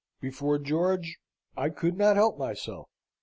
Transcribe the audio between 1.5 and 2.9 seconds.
I could not help myself.